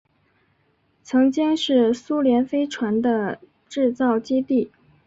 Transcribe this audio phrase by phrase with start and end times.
[1.03, 3.37] 曾经是苏联飞船的
[3.69, 4.71] 制造基地。